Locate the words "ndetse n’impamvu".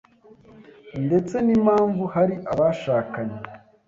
1.05-2.03